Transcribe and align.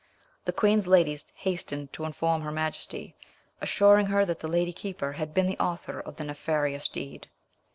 The 0.45 0.51
queen's 0.51 0.87
ladies 0.87 1.27
hastened 1.35 1.93
to 1.93 2.05
inform 2.05 2.41
her 2.41 2.51
majesty, 2.51 3.15
assuring 3.61 4.07
her 4.07 4.25
that 4.25 4.39
the 4.39 4.47
lady 4.47 4.73
keeper 4.73 5.11
had 5.11 5.31
been 5.31 5.45
the 5.45 5.59
author 5.59 5.99
of 5.99 6.15
the 6.15 6.23
nefarious 6.23 6.87
deed. 6.87 7.27